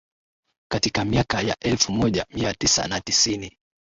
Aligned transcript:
Katika 0.71 1.05
miaka 1.05 1.41
ya 1.41 1.59
elfu 1.59 1.91
moja 1.91 2.25
mia 2.31 2.53
tisa 2.53 2.87
na 2.87 3.01
tisini 3.01 3.57